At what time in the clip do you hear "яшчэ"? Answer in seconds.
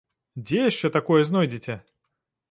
0.69-0.89